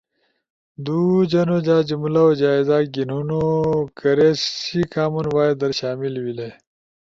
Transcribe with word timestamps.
دُو 0.85 0.99
جنو 1.31 1.57
جا 1.65 1.77
جملوؤ 1.87 2.29
جائزہ 2.41 2.77
گھینونو 2.93 3.43
کیرے 3.97 4.29
سی 4.59 4.79
کامن 4.93 5.25
وائس 5.33 5.55
در 5.61 5.71
شامل 5.79 6.13
ویلے۔ 6.23 6.49